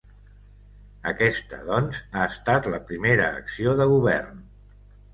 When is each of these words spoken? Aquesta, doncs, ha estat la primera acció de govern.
Aquesta, 1.11 1.59
doncs, 1.69 2.01
ha 2.15 2.25
estat 2.33 2.73
la 2.77 2.83
primera 2.91 3.31
acció 3.45 3.79
de 3.83 3.91
govern. 3.97 4.47